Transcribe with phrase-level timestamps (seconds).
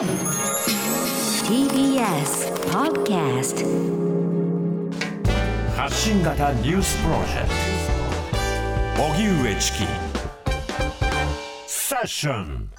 [0.00, 0.08] TBS
[2.70, 3.66] Podcast
[5.76, 7.48] 発信型ニュースプロジェク
[8.96, 9.02] ト。
[9.12, 9.84] 荻上チキ。
[11.66, 12.70] セッション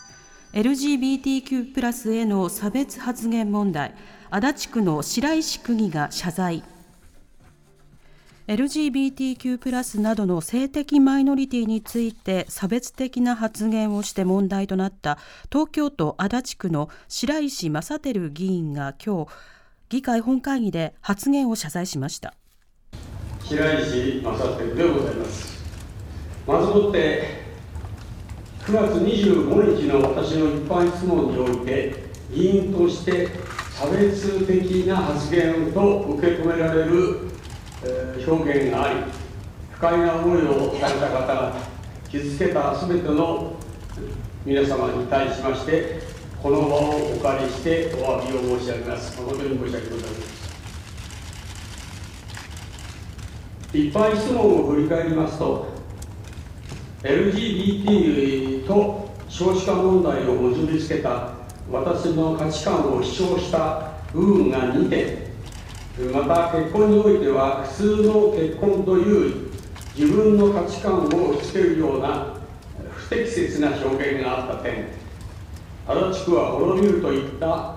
[0.54, 3.94] LGBTQ+ への差別発言問題。
[4.31, 6.63] 足立区の白石区議が謝罪
[8.47, 15.19] LGBTQ+ などの性的マイノリティについて差別的な発言をして問題となった
[15.51, 19.32] 東京都足立区の白石正輝議員が今日
[19.90, 22.34] 議会本会議で発言を謝罪しました。
[23.44, 25.62] 白石正輝でございます。
[26.48, 27.41] まずもって
[28.66, 31.96] 9月25日の私の一般質問において
[32.34, 33.30] 議員として
[33.71, 37.32] 差別的な発言と受け止められる
[37.84, 38.99] 表現があり
[39.71, 41.55] 不快な思いをされた方々
[42.09, 43.54] 傷つけたすべての
[44.45, 45.99] 皆様に対しまして
[46.41, 50.16] この場をお借りしてお詫びを申し上げます誠に申し訳ございま
[53.71, 55.68] せん一般質問を振り返りますと
[57.04, 61.29] LGBT と少子化問題を結びつけた
[61.71, 65.20] 私の価値観を主張した部分が2点
[66.14, 69.52] また結婚においては普通の結婚という
[69.95, 72.38] 自分の価値観を押し付けるような
[72.95, 74.86] 不適切な表現があった点。
[75.86, 77.75] 足立区は滅びるといった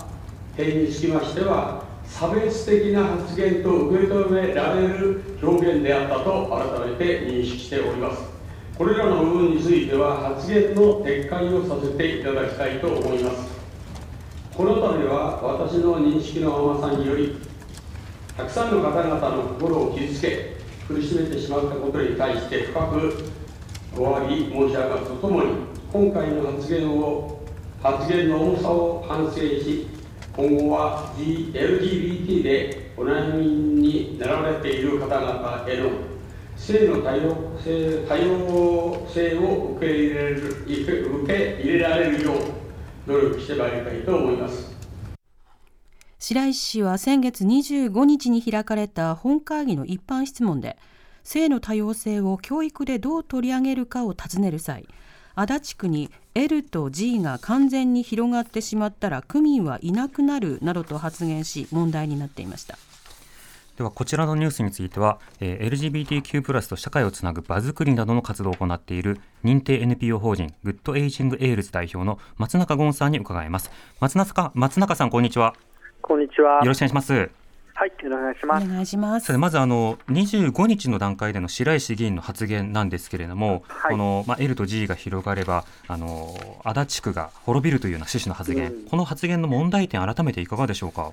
[0.56, 8.22] 点につきましては差別的な発言と受け止められる表現であったと改めて認識しております。
[8.78, 13.54] これらの部分については発言の撤回をさせていただきたいと思います。
[14.56, 17.36] この度は私の認識の甘さにより
[18.36, 20.56] たくさんの方々の心を傷つけ
[20.88, 23.30] 苦しめてしまったことに対して深く
[23.96, 25.52] お詫び申し上げますとともに
[25.92, 27.40] 今回の発言を
[27.80, 29.86] 発言の重さを反省し
[30.36, 35.90] 今後は LGBT でお悩みになられている方々への
[36.56, 42.36] 性の多様性多様性を受け入れる受け入れられるよう
[43.06, 44.73] 努力してまいりたいと思います。
[46.26, 50.78] 白石氏は先月25日に開かれた本会議の一般質問で
[51.22, 54.88] 性の多様性を教育でどう取り上げるかを尋ねる際
[55.34, 62.78] 足立区に L と G が完全に広がってしまったら区民はいなくなるなどと発言し問題になっていました。
[63.76, 73.70] ではこちらのニュースについては、え LGBTQ+ と社会をつなぐ場作りなどの活動を行っている認定 NPO 法人グッドエイジングエールズ代表の松中権さんに伺います。
[74.00, 75.54] 松中松中さんこんにちは。
[76.06, 76.58] こんにちは。
[76.58, 77.12] よろしくお願いします。
[77.14, 77.18] は
[77.86, 78.68] い、よろしくお願いしおます。
[78.68, 79.38] 願いします。
[79.38, 83.92] まずあの25日の段階での白石議員の発言なんですけれども、はい。
[83.92, 88.84] この、まあ、L と G が広がればあの足立区が滅びるというような趣旨の発言、うん。
[88.84, 91.10] この発言の問題点改めていかがでしょうか？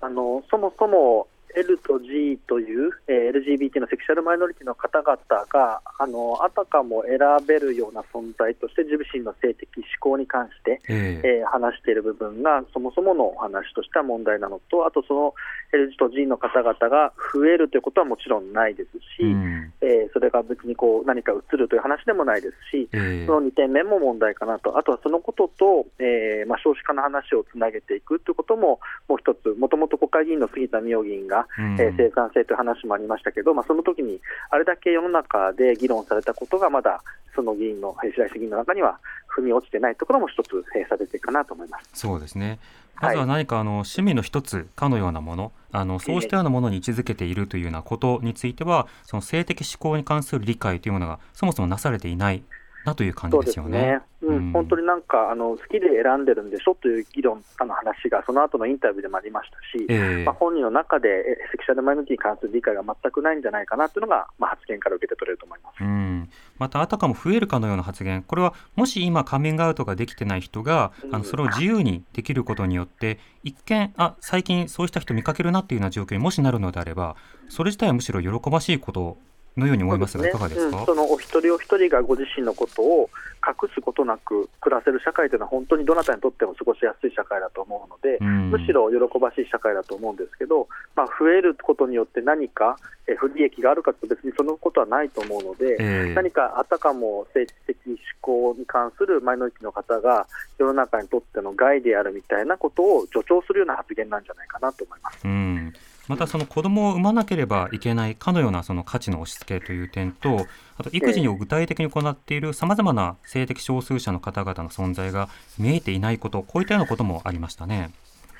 [0.00, 1.26] あの、そもそも
[1.56, 3.07] L と G という、えー
[3.40, 5.18] LGBT のセクシャルマイノリティの方々
[5.48, 11.28] が、あの、あたかも選べるような存在として自身の性的指向に関して、ええ。
[11.40, 15.34] えー話している部分がそもそものお話としては問題なのと、あとその
[15.72, 19.72] L と G の方々が増えるということはもちろんないですし、うん。
[19.80, 23.26] えーそれが別にこう何か移るという話でもないですし、ええ。
[23.26, 31.80] その2点目も問題かなと、あとはそのことと、えーまあ、少子化の話をつなげていくということも、もう一つ、もともと国会議員の杉田水脈議員が、うん。
[31.80, 37.02] えー生産性という話もありましたけど、まあ、その時にあれだけ世の中で議論されたことが、まだ
[37.34, 38.98] その議員の、えー白石議員の中には
[39.36, 41.90] 踏み落ちてないところも一つ、えー差別かなと思います。
[41.94, 42.48] そうですね。
[42.48, 42.58] はい
[43.00, 52.42] まずは何かあの趣味の一つかのようなもの、あのそうしたようなものに位置づけているというようなことについては、その性的指向に関する理解というものがそもそもなされていない
[52.88, 54.00] なという感じでよねですすね。。
[54.22, 61.12] うん、うん本当になんかあの好きで選んでるんでしょという議論あの話がその後のインタビューでもありましたし、ええまあ、本人の中でえ
[61.52, 65.76] セクシャルマイノリティに関する理解が全くないんじゃないかなというのが、まあ、発言から受けて取れると思います。
[65.80, 66.28] うん、
[66.58, 77.16] またあたかも増えるかのような発言、これはもし今、カミングアウトができてない人が、あのそれを自由にできることによって、一見、あ最近そうした人見かけるなっていうような状況にもしなるのであれば、
[77.48, 79.18] それ自体はむしろ喜ばしいこと
[79.58, 80.78] のように思いますが、いかがですか？
[80.78, 83.10] うん、そのお一人お一人がご自身のことを
[83.46, 88.50] 隠すことなく暮らせる社会というのは本当にどなたにとっても過ごしやすい社会だと思うので、うん。
[88.50, 96.14] むしろ喜ばしい社会だと思うんですけど、まあ、増えることによって何かえ不利益があるかと別にそのことはないと思うので、ええ。
[96.14, 100.26] 何かあたかも政治的思考に関するマイノリティの方が
[100.58, 105.20] 世の中にとっての害であるみたいなことを助長するような発言なんじゃないかなと思います。
[105.24, 105.72] うん
[106.08, 110.46] またその子供を産まなければいけないかのようなその価値の押し付けという点と
[110.76, 115.28] あと育児を具体的に行っているさまざまな性的少数者の方々の存在が
[115.58, 117.90] 見えていないことこういったようなこともありましたね。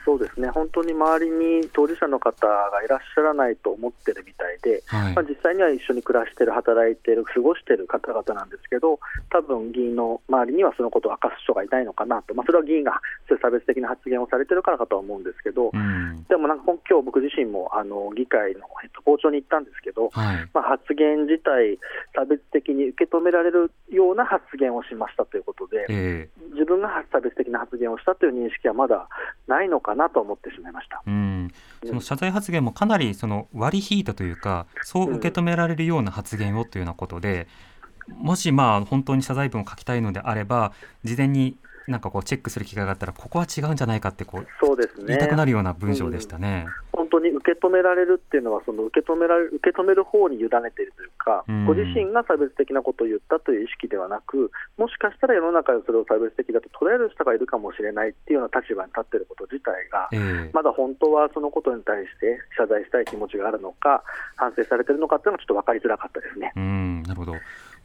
[0.04, 8.98] そうですね、本当に周りに当事者の方がいらっしゃらないと思ってるみたいで、はい、まあ、実際には一緒に暮らしている、働いている、過ごしている方々なんですけど、
[9.30, 13.00] 多分議員の周りにはそのことを明かす人がいないのかなと、まあ、それは議員が
[13.40, 21.78] 差別的な発言をされているからかとは思うんですけど、うん、でもなんか今日僕自身もあの議会の、えっと、校長に行ったんですけど、はい、まあ、発言自体、
[22.14, 29.08] 差別的に受け止められるような発言をしましたということで、えー、自分が差別的な発言をしたという認識はまだ
[29.46, 31.02] ないのかななと思ってしまいました。
[31.06, 31.50] うん
[31.84, 37.46] その謝罪発言もかなりその割り引いたというか、そう受け止められるような発言をというようなことで、
[38.16, 40.72] もしまあ本当に謝罪文を書きたいのであれば、
[41.04, 41.56] 事前に
[41.88, 46.66] なんかこうチェックする機会があったら、ここは違うんじゃないかってこうそうです、ね、言いたくなるような文章でしたね。
[46.92, 46.98] うん。
[46.98, 64.02] 本当に受け止められるっていうのは、その受け止められる受け止める方に委ねているというか、うん、ご自身が差別的なことを言ったという意識ではなく、もしかしたら世の中でそれを差別的だと捉える人がいるかもしれないっていうような立場に立っていること自体が、えー、まだ本当はそのことに対して謝罪したい気持ちがあるのか、
[64.36, 66.52] 反省されているのかっていうのは、ちょっと分かりづらかったですね。
[66.56, 67.34] うんなるほど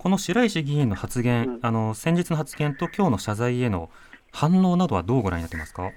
[0.04, 3.90] この白石議員の発言、うん、あの先日の発言と今日の謝罪への
[4.34, 5.92] 反応などはどうご覧になってますか？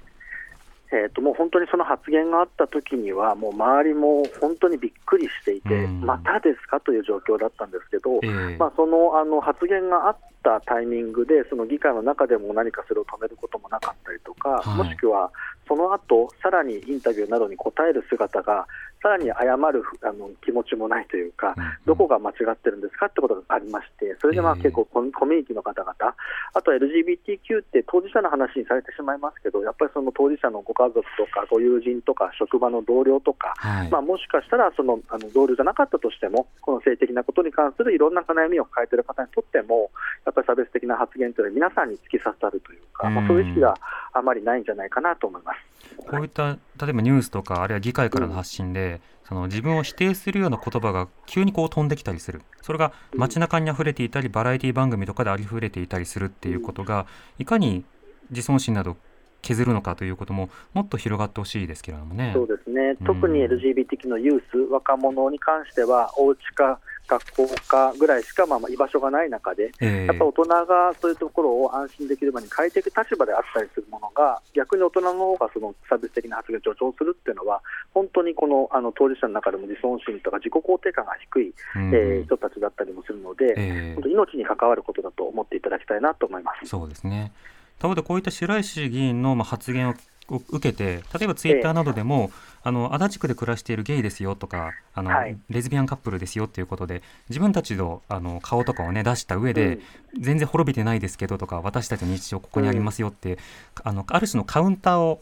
[0.93, 6.79] えーと、もう本当にその発言があった時には、もう周りも本当にびっくりしていて、またですか？
[6.79, 15.29] という状況だったんですけど、えー、まあ、そのあの発言があったタイミングで、その議会の中でも何かそれを止めることもなかったりとか、はい、もしくは
[15.67, 18.65] その後さらにインタビューなどに答える姿が
[19.07, 21.55] さらに謝るあの気持ちもないというか、
[21.85, 39.89] どこが間違ってるんですかってことがありまして、それでまあ結構コミュニティの方々、あと LGBTQ って当事者の話にされてしまいますけど、やっぱりその当事者のご家族とかご友人とか職場の同僚とか、はい、まあ、もしかしたらそのあの同僚じゃなかったとしても、この性的なことに関するいろんな悩みを抱えている方にとっても、
[40.25, 43.73] やっぱり差別的な発言というのは皆さんに突き刺さるというか、まあ、そういう意識が
[44.17, 45.59] あまりないんじゃないかなと思います。
[46.05, 57.83] こういった例えばニュースとかあるいは議会からの発信で、その自分を否定するような言葉が急にこう飛んできたりするそれが街中に溢れていたりバラエティ番組とかでありふれていたりするっていうことがいかに
[58.29, 58.95] 自尊心など
[59.41, 62.31] 削るのかということももっと広がってほしいですけれどもね。
[62.33, 77.61] そうですね、特に LGBTQ のユース、若者に関しては、おうちか学校かぐらいしかまあ居場所がない中で、えー、やっぱ大人がそういうところを安心できる場に変えていく立場であったりするものが、逆に大人の方がその差別的な発言を助長するっていうのは、
[77.93, 86.67] 本当にこのあの当事者の中でも自尊心とか自己肯定感が低い、うん、えー、人たちだったりもするので、えー、本当命に関わることだと思っていただきたいなと思います。
[86.67, 87.31] そうですね。
[87.79, 89.93] 他方でこういった白石議員の発言を
[90.29, 92.31] 受けて例えばツイッターなどでも、
[92.63, 99.79] あの足立区で暮らしているゲイですよとかあの、はい、レズビアンカップルですよっていうことで自分たちのあの顔とかをね出した上で、
[100.15, 103.39] うん、全然滅びてないですけどとか私たちの日常ここにありますよって、うん、
[103.83, 105.21] あのある種のカウンターを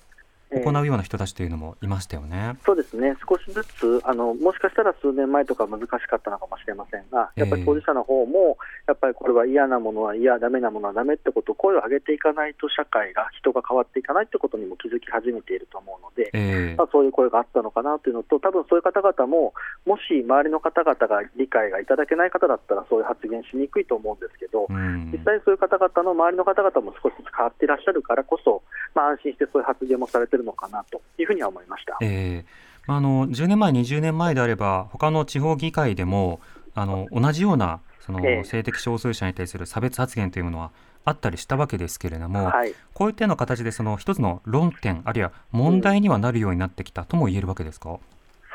[0.52, 8.58] 行うような人たちというのもいましたよね、えー、そうですね、少しずつあの、もしかしたら数年前とか難しかったのかもしれませんが、やっぱり当事者の方も、
[8.88, 19.54] やっぱりこれは嫌なものは嫌、だめなものはだめってことを声を上げていかないと、社会が、人が変わっていかないってことにも気づき始めていると思うので、えー、まあ、そういう声があったのかなというのと、多分そういう方々も、
[19.86, 28.62] もし周りの方々が理解がいただけない方だったら、そういう発言しにくいと思うんですけど、うん、実際そういう方々の周りの方々も少しずつ変わっていらっしゃるからこそ、
[28.94, 31.98] まあ、安心してそういう発言もされてるのかなというふうには思いました。
[32.02, 36.40] えー、あの10年前、20年前であれば、他の地方議会でも
[36.74, 40.72] あの同じようなその性的少数者に対する差別発言というものは
[41.06, 48.00] あったりしたわけですけれども、はい、こういったような形でその一つの論点あるいは問題にはなるようになってきたとも言えるわけですか？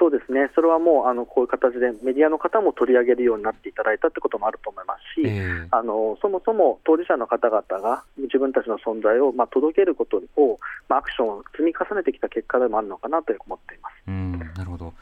[0.01, 13.93] そうですね、それはもうあのこういう形でメディアの方も取り上げるようになっていただいたということもあると思いますし、えー、あのそもそも当事者の方々が自分たちの存在を、まあ、届けることを、まあ、アクションを積み重ねてきた結果でもあるのかなと思っています。
[14.09, 14.95] うんなるほど。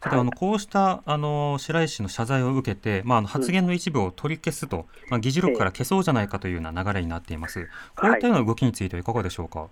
[0.00, 7.68] さてあのこうしたあの白石の謝罪を受けて、まあ、あの発言の一部を取り消すと、まあ、議事録から消そうじゃないかというような流れになっています。
[7.96, 9.68] こういったような動きについてはいかがでしょうか？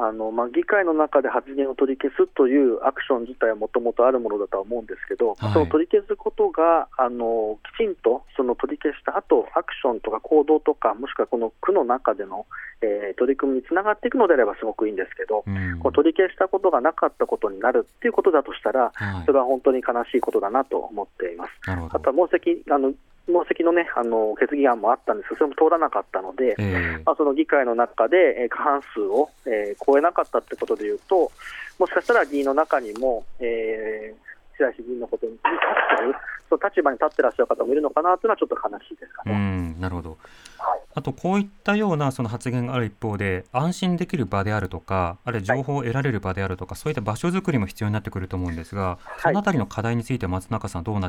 [0.00, 12.46] あのまあ、議会の中で発言を取り消すというアクション自体はもともとあるものだとは思うんですけど、はい、その取り消すことがあのきちんとその取り消した後アクションとか行動とか、もしくはこの区の中での、
[12.80, 21.50] えー、取り組みにつながっていくのであればすごくいいんですけど、うん、この取り消したことがなかったことになるっていうことだとしたら、はい、それは本当に悲しいことだなと思っています。
[21.66, 22.92] あとはもう席あの
[23.30, 25.30] 納席の,、ね、あの決議案もあったんです。
[25.30, 31.30] が、それも通らなかったので、えーまあ、その議会の中で、えー過半数を、えー超えなかったってことでいうと、
[31.78, 36.14] もしかしたら議員の中にも、えー白石議員のことに立ってる、
[36.48, 39.36] その立場に立ってらっしゃる方もいるのかなというのは、ちょっと悲しいですかうね。
[39.36, 40.10] んなるほど。
[40.58, 40.80] はい。
[40.94, 51.08] あとこういったようなその発言がある一方で安心できる場であるとかあるいは情報を得られる場であるとか、そういった場所づくりも必要になってくると思うんですが、そのあたりの課題について松中さんどうな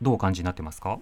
[0.00, 0.98] どうお感じになってますか？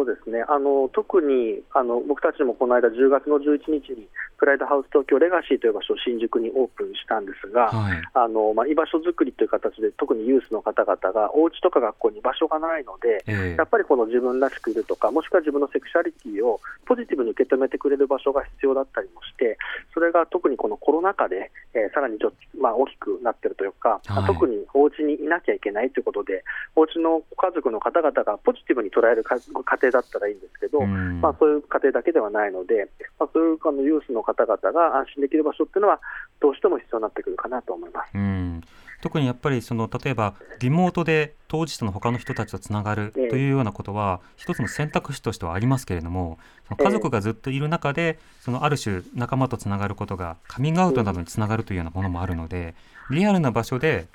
[0.00, 0.42] そうですね。
[0.48, 4.08] あの特にあの僕たちもこの間、10月の11日に、
[4.40, 8.02] プライドハウス東京レガシーという場所を新宿にオープンしたんですが、はい。
[8.14, 13.54] あのまあ、居場所づくりという形で、特にユースの方々が、お家とか学校に場所がないので、ええ。
[13.58, 19.58] やっぱりこの自分らしくいるとか、もしくは自分のセクシャリティをポジティブに受け止めてくれる場所が必要だったりもして、
[19.92, 24.26] それが特にこのコロナ禍で、えーさらにちょっと、まあ、大きくなってるというか、はい。
[24.26, 26.44] 特にお家にいなきゃいけないということで、
[26.76, 31.20] お家のご家族の方々がポジティブに捉えるか家庭だったらいいんですけど、うん。
[31.20, 36.00] まあ、そういう家庭だけではないので、まあ、そういうあのユースの方々が安心できる場所っていうのは、
[36.40, 38.10] どうしても必要になってくるかなと思います。
[38.14, 38.60] うん。
[39.00, 43.28] 特にやっぱりその例えばリモートで当事者の他の人たちとつながるとえ。
[43.32, 52.74] えいうようなことは一つの選択肢としてはありますけれどもその家族がずっといる中でそのある種仲間とつながることがカミングアウトなどにつながるというようなものもあるので
[53.10, 54.06] リアルな場所で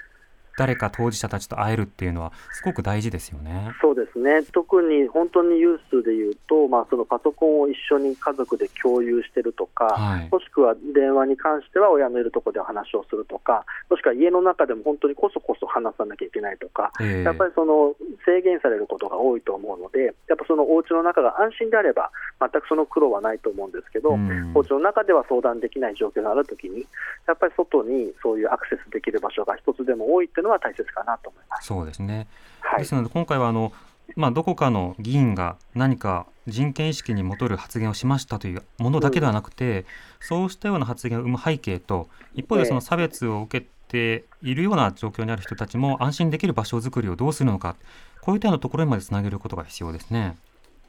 [0.57, 3.71] 誰か当事者たちと会えるっていうのはすごく大事ですよね。
[3.81, 10.29] そうですね、特に本当にユースでいうと、まあ、そのパソコンを一緒に家族で共有してるとか、はい。
[10.31, 17.23] もしくは電話に関しては親のいるところで話をするとか、もしくは家の中でも本当にこそこそ話さなきゃいけないとか、ええ。
[17.23, 17.95] やっぱりその
[18.25, 22.09] 制限されることが多いと思うので、やっぱそのお家の中が安心であれば、
[22.39, 24.51] 全くその苦労はないと思うんですけど、うん。
[24.55, 26.85] お家の中では相談できない状況があるときに、
[27.27, 31.67] やっぱり外にそういうアクセスできる場所が一つでも多いっていうのは大切かなと思います。
[31.67, 32.27] そうですね
[32.61, 33.73] はいですので今回はあの、
[34.15, 39.85] まあ、どこかの議員が何か人権意識に基る発言をしましたというものだけではなくて、
[40.19, 47.75] そうしたような発言を生む背景と一方でええその差別を受けているような状況にある人たちも安心できる場所づくりをどうするのか
[48.21, 50.35] こういったようなところにまでつなげることが必要ですね。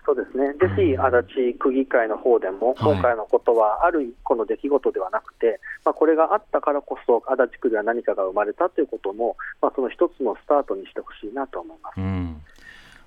[0.07, 2.93] そうですね、ぜひ足立区議会の方でも、はい。
[2.95, 12.01] 今回のことはある一個の出来事ではなくて、まあ、これがあったからこそ、足立区では何かが生まれたということも、まあ、その一つのスタートにしてほしいなと思います。
[12.01, 12.41] うん。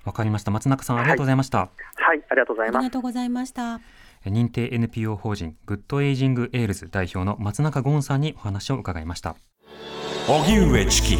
[0.04, 0.50] わかりました。
[0.50, 2.76] 松中さんありがとうございました、はい、ありがとうございます。
[2.76, 2.90] ありが。
[2.90, 3.80] とうございました。
[4.26, 9.36] 認定 NPO 法人グッドエイジングエールズ代表の松中権さんにお話を伺いました。
[10.28, 11.16] 荻上チキ